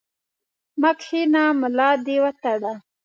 [0.81, 2.73] مه کښېنه، ملا دي وتړه!